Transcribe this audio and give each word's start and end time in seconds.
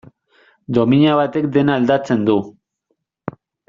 Domina 0.77 1.13
batek 1.21 1.47
dena 1.59 1.79
aldatzen 1.83 2.27
du. 2.33 2.39